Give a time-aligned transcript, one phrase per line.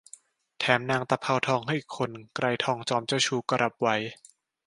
[0.59, 3.95] แถมนางตะเภาทองให้อีกคน ไกรทองจอมเจ้าชู้ก็รับไว้